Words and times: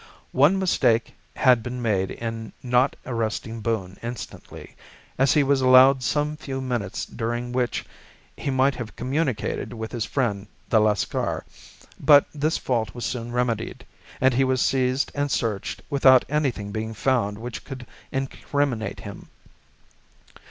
One 0.31 0.57
mistake 0.57 1.13
had 1.35 1.61
been 1.61 1.79
made 1.79 2.09
in 2.09 2.53
not 2.63 2.95
arresting 3.05 3.61
Boone 3.61 3.97
instantly, 4.01 4.75
as 5.19 5.33
he 5.33 5.43
was 5.43 5.61
allowed 5.61 6.01
some 6.01 6.37
few 6.37 6.59
minutes 6.59 7.05
during 7.05 7.51
which 7.51 7.85
he 8.35 8.49
might 8.49 8.73
have 8.73 8.95
communicated 8.95 9.73
with 9.73 9.91
his 9.91 10.03
friend 10.05 10.47
the 10.69 10.79
Lascar, 10.79 11.45
but 11.99 12.25
this 12.33 12.57
fault 12.57 12.95
was 12.95 13.05
soon 13.05 13.31
remedied, 13.31 13.85
and 14.19 14.33
he 14.33 14.43
was 14.43 14.59
seized 14.59 15.11
and 15.13 15.29
searched, 15.29 15.83
without 15.87 16.25
anything 16.27 16.71
being 16.71 16.95
found 16.95 17.37
which 17.37 17.63
could 17.63 17.85
incriminate 18.11 19.01
him. 19.01 19.29